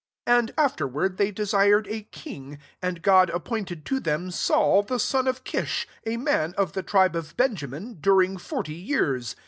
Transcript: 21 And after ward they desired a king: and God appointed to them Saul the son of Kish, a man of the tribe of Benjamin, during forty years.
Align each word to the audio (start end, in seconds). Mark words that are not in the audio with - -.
21 0.25 0.39
And 0.45 0.53
after 0.57 0.87
ward 0.87 1.17
they 1.17 1.29
desired 1.29 1.87
a 1.87 2.01
king: 2.01 2.57
and 2.81 3.03
God 3.03 3.29
appointed 3.29 3.85
to 3.85 3.99
them 3.99 4.31
Saul 4.31 4.81
the 4.81 4.97
son 4.97 5.27
of 5.27 5.43
Kish, 5.43 5.87
a 6.07 6.17
man 6.17 6.55
of 6.57 6.73
the 6.73 6.81
tribe 6.81 7.15
of 7.15 7.37
Benjamin, 7.37 7.99
during 8.01 8.37
forty 8.37 8.73
years. 8.73 9.35